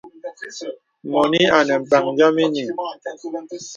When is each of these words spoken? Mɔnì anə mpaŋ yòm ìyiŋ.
Mɔnì 1.11 1.41
anə 1.57 1.73
mpaŋ 1.83 2.05
yòm 2.19 2.37
ìyiŋ. 2.43 2.69